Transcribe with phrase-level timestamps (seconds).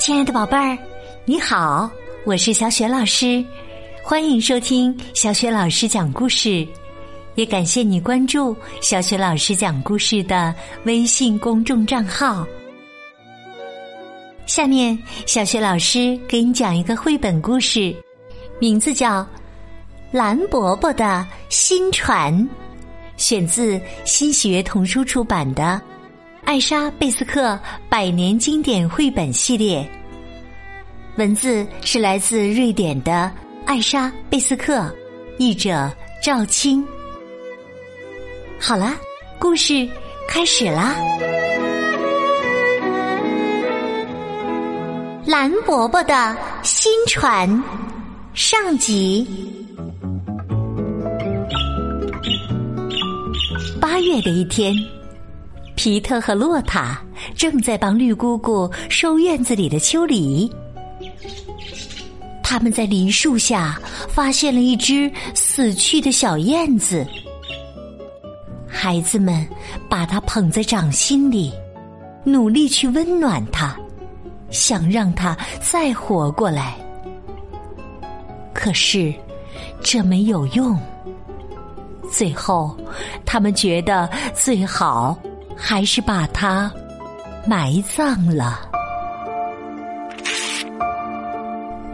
[0.00, 0.78] 亲爱的宝贝儿，
[1.26, 1.90] 你好，
[2.24, 3.44] 我是小雪老师，
[4.02, 6.66] 欢迎收听小雪老师讲故事，
[7.34, 10.54] 也感谢你关注小雪老师讲故事的
[10.84, 12.46] 微信公众账号。
[14.46, 17.94] 下面，小雪老师给你讲一个绘本故事，
[18.58, 19.20] 名字叫
[20.10, 22.32] 《蓝伯伯的新船》，
[23.16, 25.80] 选自新喜悦童书出版的。
[26.44, 27.58] 艾莎·贝斯克
[27.88, 29.84] 百年经典绘本系列，
[31.16, 33.28] 文字是来自瑞典的
[33.64, 34.94] 艾莎·贝斯克，
[35.38, 35.90] 译者
[36.22, 36.86] 赵青。
[38.60, 38.94] 好了，
[39.40, 39.88] 故事
[40.28, 40.94] 开始啦！
[45.26, 47.62] 蓝伯伯的新船
[48.34, 49.65] 上集。
[53.88, 54.74] 八月的一天。
[55.76, 57.00] 皮特和洛塔
[57.36, 60.50] 正在帮绿姑姑收院子里的秋梨。
[62.42, 67.06] 他们在梨树下发现了一只死去的小燕子。
[68.66, 69.46] 孩子们
[69.88, 71.52] 把它捧在掌心里，
[72.24, 73.76] 努力去温暖它，
[74.50, 76.74] 想让它再活过来。
[78.52, 79.14] 可是
[79.80, 80.76] 这没有用。
[82.16, 82.76] 最后，
[83.24, 85.16] 他们觉得最好。
[85.58, 86.70] 还是把它
[87.46, 88.60] 埋葬了。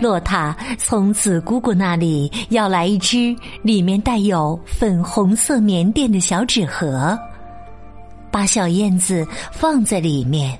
[0.00, 7.16] 洛塔从紫姑姑那里要来一只里面带有粉红色棉垫的小纸盒，
[8.32, 10.58] 把小燕子放在里面。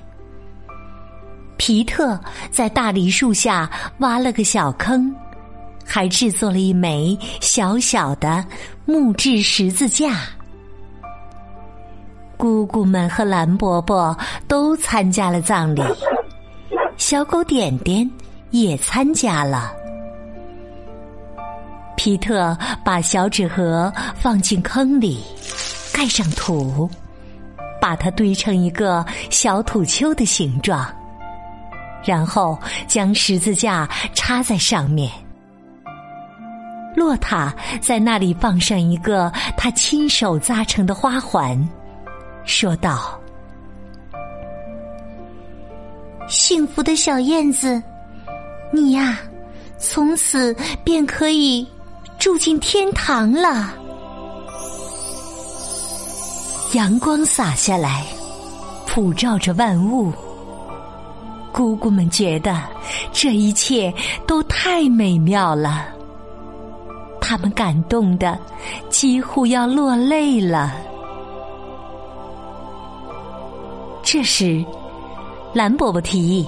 [1.57, 2.17] 皮特
[2.51, 5.13] 在大梨树下挖了个小坑，
[5.85, 8.43] 还制作了一枚小小的
[8.85, 10.17] 木质十字架。
[12.35, 14.17] 姑姑们和蓝伯伯
[14.47, 15.81] 都参加了葬礼，
[16.97, 18.09] 小狗点点
[18.51, 19.71] 也参加了。
[21.95, 25.23] 皮特把小纸盒放进坑里，
[25.93, 26.89] 盖上土，
[27.79, 30.85] 把它堆成一个小土丘的形状，
[32.03, 35.09] 然后将十字架插在上面。
[36.95, 41.57] 洛塔在那里放上一个他亲手扎成的花环。
[42.45, 43.19] 说道
[46.27, 47.81] ：“幸福的小燕子，
[48.71, 49.19] 你呀，
[49.77, 51.67] 从此便可以
[52.19, 53.73] 住进天堂了。”
[56.73, 58.03] 阳光洒下来，
[58.87, 60.11] 普照着万物。
[61.51, 62.63] 姑姑们觉得
[63.11, 63.93] 这一切
[64.25, 65.85] 都太美妙了，
[67.25, 68.37] 他们感动的
[68.89, 70.75] 几乎要落泪了。
[74.03, 74.63] 这时，
[75.53, 76.45] 蓝伯伯提议：“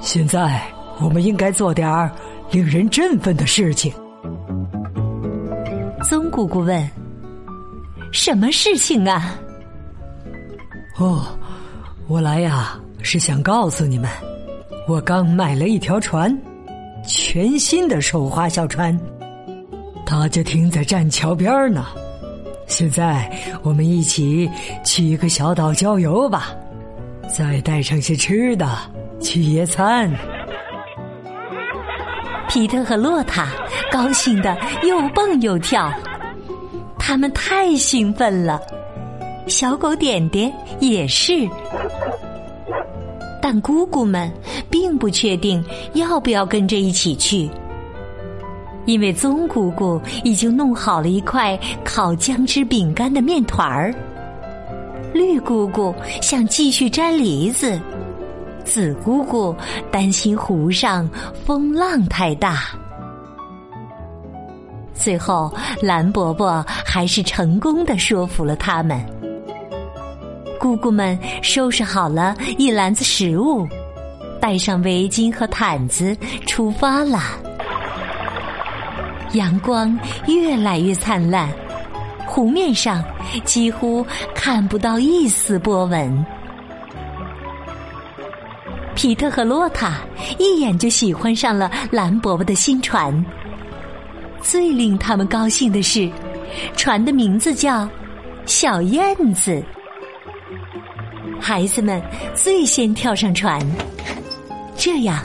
[0.00, 0.62] 现在
[0.98, 2.10] 我们应该做点儿
[2.50, 3.92] 令人振奋的事情。”
[6.08, 6.90] 棕姑姑问
[8.10, 9.34] ：“什么事情啊
[10.98, 11.26] ？”“哦，
[12.08, 14.08] 我来呀，是想告诉你们，
[14.88, 16.34] 我刚买了一条船，
[17.06, 18.98] 全新的手划小船，
[20.08, 21.84] 它就停在栈桥边呢。”
[22.66, 23.30] 现在
[23.62, 24.50] 我们一起
[24.84, 26.54] 去一个小岛郊游吧，
[27.34, 28.66] 再带上些吃的
[29.20, 30.10] 去野餐。
[32.48, 33.48] 皮特和洛塔
[33.90, 35.92] 高兴的又蹦又跳，
[36.98, 38.60] 他们太兴奋了。
[39.46, 41.48] 小狗点点也是，
[43.40, 44.30] 但姑姑们
[44.70, 45.64] 并不确定
[45.94, 47.48] 要不要跟着一起去。
[48.88, 53.94] 因为棕姑姑已经弄好了一块烤姜汁饼干的面团儿，
[55.12, 57.78] 绿姑姑想继续摘梨子，
[58.64, 59.54] 紫姑姑
[59.90, 61.06] 担心湖上
[61.44, 62.62] 风浪太大。
[64.94, 68.98] 最后，蓝伯伯还是成功的说服了他们。
[70.58, 73.68] 姑姑们收拾好了一篮子食物，
[74.40, 76.16] 带上围巾和毯子，
[76.46, 77.20] 出发了。
[79.32, 81.48] 阳光越来越灿烂，
[82.26, 83.04] 湖面上
[83.44, 84.04] 几乎
[84.34, 86.24] 看不到一丝波纹。
[88.94, 89.98] 皮特和洛塔
[90.38, 93.24] 一眼就喜欢上了蓝伯伯的新船。
[94.40, 96.10] 最令他们高兴的是，
[96.76, 97.88] 船的名字叫
[98.46, 99.62] “小燕子”。
[101.40, 102.02] 孩子们
[102.34, 103.60] 最先跳上船，
[104.76, 105.22] 这样。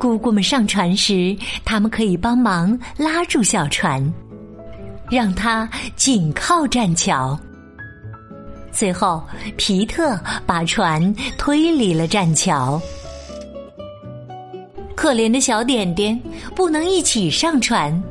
[0.00, 4.02] 姑姑们上船时，他们可以帮忙拉住小船，
[5.10, 7.38] 让它紧靠栈桥。
[8.72, 9.22] 最后，
[9.58, 12.80] 皮特把船推离了栈桥。
[14.96, 16.18] 可怜的小点点
[16.56, 18.02] 不能一起上船，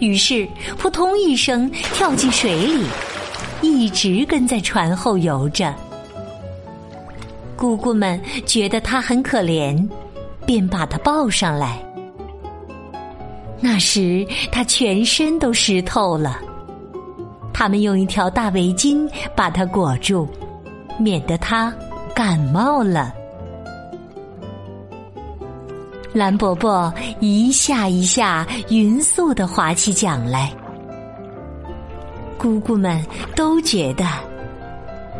[0.00, 0.44] 于是
[0.76, 2.84] 扑通一声跳进水里，
[3.62, 5.72] 一直跟在船后游着。
[7.54, 9.88] 姑姑们觉得他很可怜，
[10.48, 11.78] 便把他抱上来。
[13.60, 16.38] 那时他全身都湿透了。
[17.52, 19.06] 他们用一条大围巾
[19.36, 20.26] 把它裹住，
[20.98, 21.70] 免得他
[22.14, 23.12] 感冒了。
[26.14, 26.90] 蓝伯伯
[27.20, 30.50] 一下一下匀速的划起桨来，
[32.38, 33.04] 姑姑们
[33.36, 34.06] 都觉得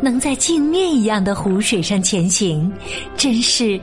[0.01, 2.71] 能在镜面一样的湖水上前行，
[3.15, 3.79] 真是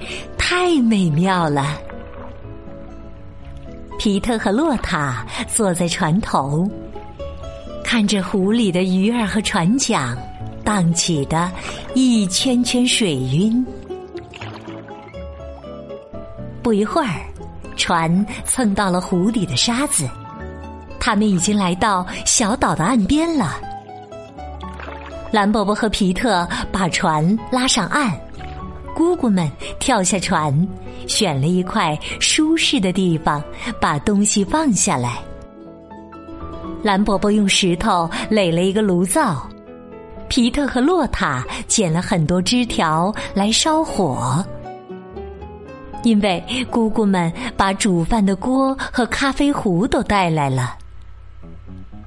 [0.49, 1.77] 太美妙了。
[3.99, 6.71] 皮特和洛塔坐在船头。
[7.83, 10.17] 看着湖里的鱼儿和船桨
[10.63, 11.51] 荡起的
[11.95, 13.67] 一圈圈水晕，
[16.63, 17.27] 不一会儿，
[17.77, 20.09] 船蹭到了湖底的沙子，
[21.01, 23.59] 他们已经来到小岛的岸边了。
[25.33, 28.17] 蓝伯伯和皮特把船拉上岸，
[28.97, 29.47] 姑姑们
[29.79, 30.67] 跳下船，
[31.07, 33.45] 选了一块舒适的地方，
[33.79, 35.19] 把东西放下来。
[36.83, 39.47] 蓝伯伯用石头垒了一个炉灶，
[40.29, 44.43] 皮特和洛塔捡了很多枝条来烧火。
[46.03, 50.75] 因为姑姑们把煮饭的锅和咖啡壶都带来了。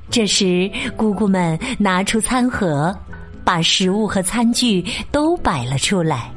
[0.09, 2.97] 这时，姑姑们拿出餐盒，
[3.43, 6.31] 把食物和餐具都摆了出来。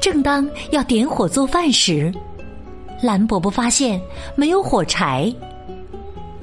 [0.00, 2.12] 正当要点火做饭时，
[3.02, 4.00] 蓝伯伯发现
[4.34, 5.32] 没有火柴。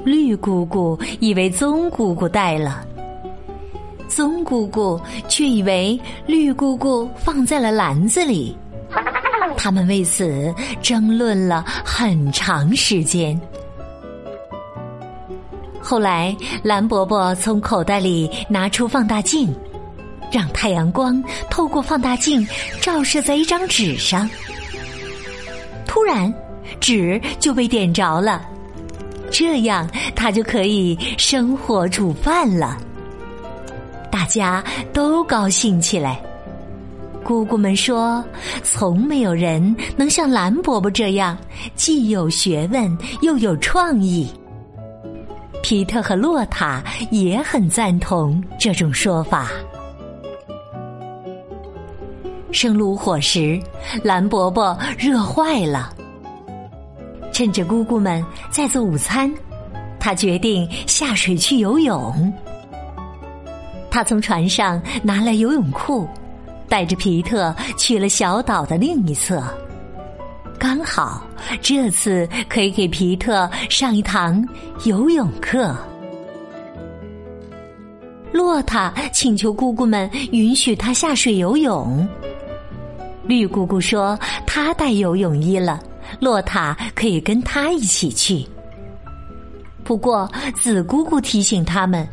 [0.03, 2.85] 绿姑姑以为棕姑姑带了，
[4.07, 8.55] 棕姑姑却以为绿姑姑放在了篮子里。
[9.57, 13.39] 他们为此争论了很长时间。
[15.81, 19.53] 后来，蓝伯伯从口袋里拿出放大镜，
[20.35, 22.45] 让太阳光透过放大镜
[22.81, 24.29] 照射在一张纸上。
[25.87, 26.33] 突然，
[26.81, 28.45] 纸就被点着了。
[29.31, 32.77] 这样，他就可以生火煮饭了。
[34.11, 34.61] 大家
[34.91, 36.21] 都高兴起来。
[37.23, 38.21] 姑姑们说
[38.61, 41.37] ：“从没有人能像蓝伯伯这样，
[41.75, 44.29] 既有学问又有创意。”
[45.63, 49.49] 皮特和洛塔也很赞同这种说法。
[52.55, 53.59] 生炉火时，
[54.01, 55.93] 蓝伯伯热坏了。
[57.33, 59.29] 趁着姑姑们在做午餐，
[59.99, 62.33] 他决定下水去游泳。
[63.91, 66.07] 他从船上拿来游泳裤，
[66.69, 69.43] 带着皮特去了小岛的另一侧。
[70.57, 71.27] 刚好
[71.61, 74.41] 这次可以给皮特上一堂
[74.85, 75.75] 游泳课。
[78.31, 82.07] 洛塔请求姑姑们允许他下水游泳。
[83.27, 85.79] 绿姑姑说她带游泳衣了。
[86.19, 88.45] 洛塔可以跟他一起去，
[89.83, 92.07] 不过紫姑姑提醒他们，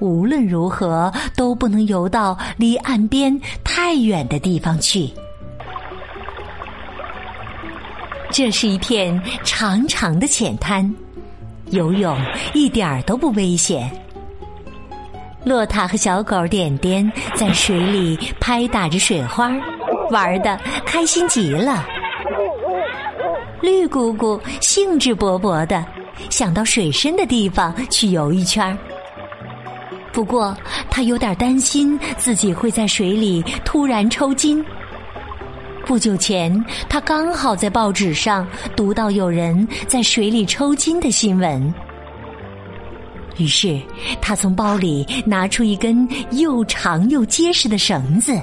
[0.00, 5.10] 无论如何都不能游到离岸边太远的地方去。
[8.30, 10.92] 这是一片长长的浅滩，
[11.66, 12.18] 游泳
[12.54, 13.88] 一点儿都不危险。
[15.44, 19.52] 洛塔和小狗点点在水里拍打着水花，
[20.10, 21.84] 玩的开心极了。
[23.60, 25.84] 绿姑姑兴致勃勃的
[26.28, 28.76] 想到水深的地方去游一圈儿
[30.12, 30.56] 不过
[30.90, 34.64] 她有点担心自己会在水里突然抽筋。
[35.86, 38.46] 不久前，她刚好在报纸上
[38.76, 41.74] 读到有人在水里抽筋的新闻，
[43.38, 43.80] 于是
[44.20, 48.40] 她从包里拿出一根又长又结实的绳子，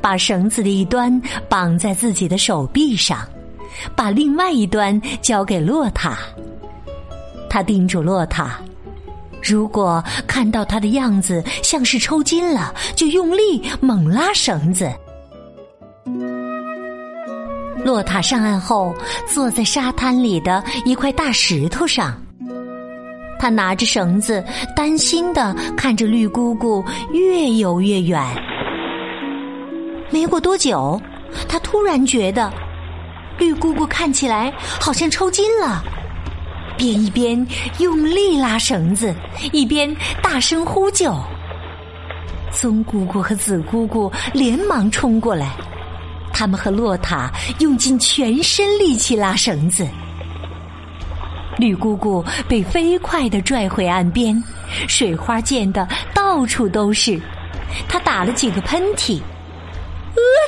[0.00, 3.18] 把绳子的一端绑在自己的手臂上。
[3.94, 6.18] 把另外一端交给洛塔，
[7.48, 8.60] 他叮嘱洛塔：
[9.42, 14.90] 如果看到他的样子像是抽筋了，就用力猛拉绳子。
[17.82, 18.94] 洛塔上岸后，
[19.26, 22.20] 坐在沙滩里的一块大石头上，
[23.38, 24.44] 他拿着绳子，
[24.76, 28.20] 担心的看着绿姑姑越游越远。
[30.10, 31.00] 没过多久，
[31.48, 32.52] 他突然觉得。
[33.38, 35.82] 绿姑姑看起来好像抽筋了，
[36.76, 37.46] 便一边
[37.78, 39.14] 用力拉绳子，
[39.50, 41.16] 一边大声呼救
[42.52, 45.52] ：“棕姑姑和紫姑姑连忙冲过来，
[46.34, 49.88] 他们和洛塔用尽全身力气拉绳子。
[51.56, 54.42] 绿姑姑被飞快地拽回岸边，
[54.86, 57.18] 水花溅得到处都是。
[57.88, 59.20] 她打了几个喷嚏，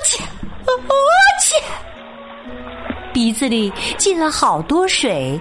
[0.05, 0.23] 切，
[0.67, 0.73] 呃
[1.41, 1.57] 切，
[3.13, 5.39] 鼻子里进了好多水。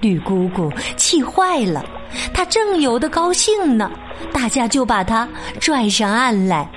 [0.00, 1.84] 绿姑姑气坏了，
[2.32, 3.90] 她正游得高兴呢，
[4.32, 5.28] 大家就把她
[5.60, 6.70] 拽上岸来。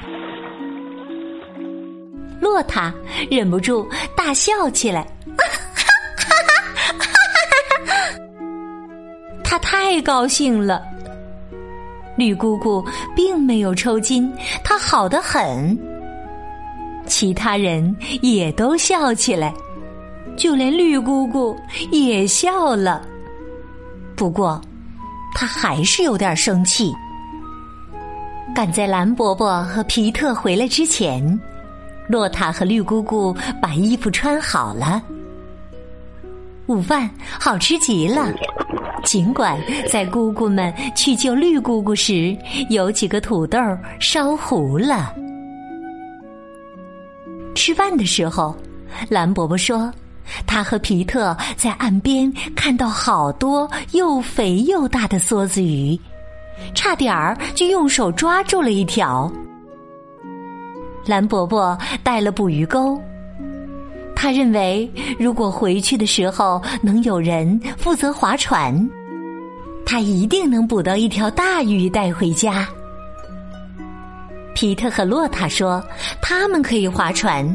[2.39, 2.91] 洛塔
[3.29, 5.01] 忍不住大笑起来，
[5.37, 5.45] 哈
[5.75, 5.83] 哈
[6.17, 6.33] 哈
[6.97, 7.05] 哈
[7.85, 7.93] 哈
[9.43, 10.81] 他太高兴了。
[12.17, 12.83] 绿姑姑
[13.15, 14.33] 并没有抽筋，
[14.63, 15.77] 她好得很。
[17.21, 19.53] 其他人也都笑起来，
[20.35, 21.55] 就连绿姑姑
[21.91, 23.07] 也笑了。
[24.15, 24.59] 不过，
[25.35, 26.91] 她还是有点生气。
[28.55, 31.39] 赶在蓝伯伯和皮特回来之前，
[32.07, 34.99] 洛塔和绿姑姑把衣服穿好了。
[36.65, 37.07] 午饭
[37.39, 38.33] 好吃极了。
[39.03, 42.35] 尽管在姑姑们去救绿姑姑时，
[42.71, 43.59] 有几个土豆
[43.99, 45.13] 烧糊了。
[47.53, 48.55] 吃饭的时候，
[49.09, 49.91] 蓝伯伯说，
[50.47, 55.99] 他和皮特在岸边看到好多又肥又大的梭子鱼，
[56.73, 59.31] 差点儿就用手抓住了一条。
[61.05, 62.99] 蓝伯伯带了捕鱼钩，
[64.15, 64.89] 他认为
[65.19, 68.89] 如果回去的时候能有人负责划船。
[69.83, 72.67] 他一定能捕到一条大鱼带回家。
[74.53, 75.83] 皮特和洛塔说，
[76.21, 77.45] 他们可以划船，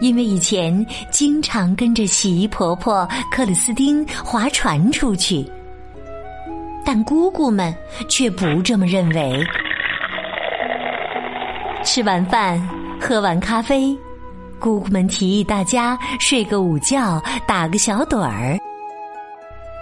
[0.00, 5.44] 因为以前经常跟着洗衣婆婆克里斯汀划船出去。
[6.84, 7.74] 但姑姑们
[8.08, 9.44] 却不这么认为。
[11.84, 12.60] 吃完饭，
[13.00, 13.96] 喝完咖啡，
[14.58, 18.58] 姑姑们提议大家睡个午觉，打个小盹儿。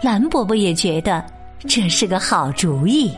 [0.02, 1.24] 蓝伯伯也觉得。
[1.68, 3.14] 这是个好主意，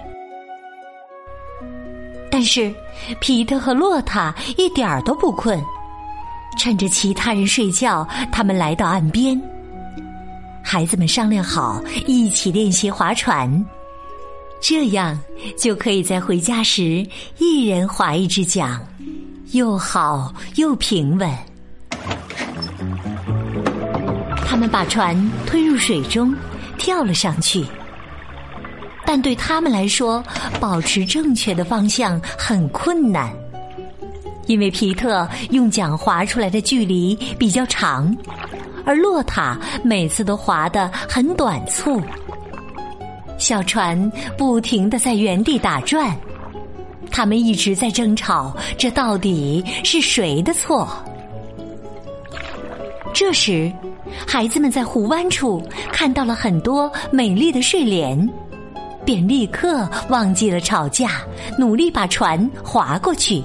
[2.43, 2.75] 但是
[3.21, 5.63] 皮特和洛塔一点儿都不困。
[6.59, 9.41] 趁着其他人睡觉，他们来到岸边。
[10.61, 13.65] 孩子们商量好，一起练习划船，
[14.61, 15.17] 这样
[15.57, 17.07] 就可以在回家时
[17.39, 18.77] 一人划一只桨，
[19.53, 21.31] 又好又平稳。
[24.45, 26.35] 他们把船推入水中，
[26.77, 27.65] 跳了上去。
[29.05, 30.23] 但对他们来说，
[30.61, 33.31] 保持正确的方向很困难，
[34.47, 38.17] 因为皮特用桨划出来的距离比较长，
[38.87, 42.01] 而洛塔每次都划得很短促。
[43.39, 46.17] 小船不停的在原地打转，
[47.11, 50.89] 他们一直在争吵，这到底是谁的错？
[53.13, 53.71] 这时，
[54.27, 58.27] 孩子们在湖湾处看到了很多美丽的睡莲。
[59.05, 61.23] 便立刻忘记了吵架，
[61.59, 63.43] 努力把船划过去，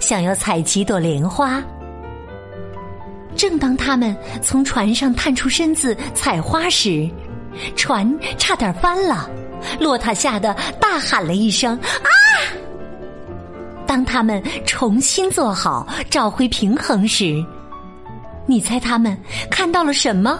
[0.00, 1.62] 想要采几朵莲花。
[3.36, 7.08] 正当他们从船上探出身子采花时，
[7.76, 9.28] 船差点翻了。
[9.80, 12.08] 洛塔吓得大喊了一声：“啊！”
[13.86, 17.44] 当他们重新坐好，找回平衡时，
[18.46, 19.16] 你猜他们
[19.50, 20.38] 看到了什么？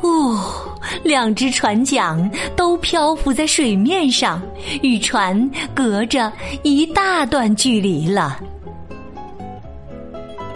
[0.00, 0.69] 哦！
[1.02, 4.40] 两只船桨都漂浮在水面上，
[4.82, 6.32] 与船隔着
[6.62, 8.40] 一大段距离了。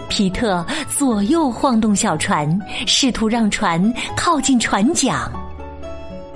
[0.07, 0.65] 皮特
[0.97, 5.29] 左右晃动小船，试图让船靠近船桨，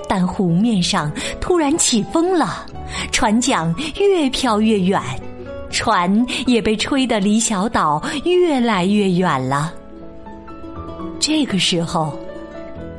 [0.07, 2.65] 但湖面上突然起风了，
[3.11, 5.01] 船桨越飘越远，
[5.69, 9.73] 船也被吹得离小岛越来越远了。
[11.19, 12.19] 这个时候。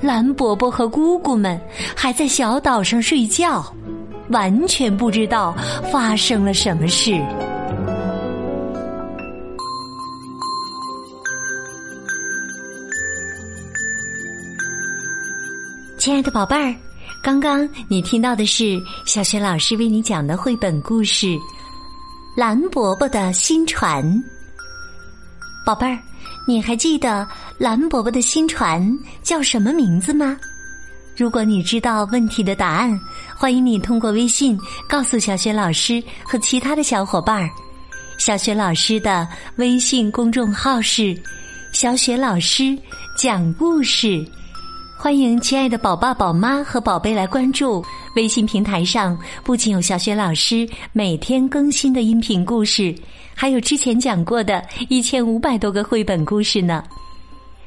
[0.02, 1.60] 蓝伯伯和姑姑们
[1.94, 3.62] 还在小岛上睡觉，
[4.30, 5.54] 完全不知道
[5.92, 7.12] 发生了什么事。
[15.98, 16.74] 亲爱的宝贝儿，
[17.22, 21.26] 刚刚你听到的是小雪老师为你讲的绘本故事
[22.34, 24.02] 《蓝伯伯的新船》。
[25.66, 25.98] 宝贝儿。
[26.46, 27.26] 你还记得
[27.58, 28.86] 蓝伯伯的新船
[29.22, 30.36] 叫什么名字吗？
[31.16, 32.98] 如果你知道问题的答案，
[33.36, 34.58] 欢迎你通过微信
[34.88, 37.50] 告诉小雪老师和其他的小伙伴儿。
[38.16, 41.14] 小雪老师的微信公众号是
[41.72, 42.76] “小雪老师
[43.16, 44.24] 讲故事”，
[44.96, 47.84] 欢迎亲爱的宝爸宝妈和宝贝来关注
[48.16, 52.94] 微信平台上，不仅有小雪老师每天更新的音频故事，
[53.40, 56.84] 还有之前讲过的一千五百多个绘本故事呢。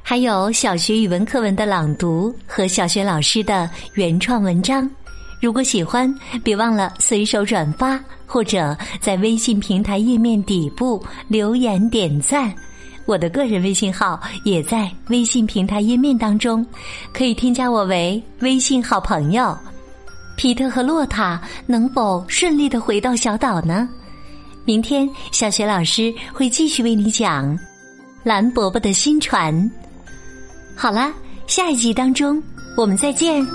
[0.04, 4.88] 还有小学语文课文的朗读和小学老师的原创文章。
[5.42, 6.14] 如果喜欢，
[6.44, 12.54] 别忘了随手转发，或者在微信平台页面底部留言点赞。
[13.08, 16.64] 我的个人微信号也在微信平台页面当中，
[17.12, 19.58] 可以添加我为微信好朋友。
[20.38, 23.90] 皮特和洛塔能否顺利的回到小岛呢？
[24.66, 27.58] 明天小学老师会继续为你讲
[28.24, 29.72] 蓝伯伯的新船。
[30.76, 31.12] 好了，
[31.48, 32.42] 下一集当中
[32.78, 33.46] 我们再见。